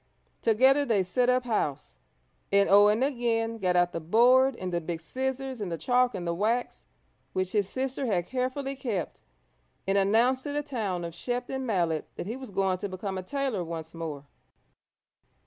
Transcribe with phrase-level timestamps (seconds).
[0.41, 1.99] Together they set up house,
[2.51, 6.25] and Owen again got out the board and the big scissors and the chalk and
[6.25, 6.87] the wax
[7.33, 9.21] which his sister had carefully kept,
[9.85, 13.21] and announced to the town of Shepton Mallet that he was going to become a
[13.21, 14.25] tailor once more.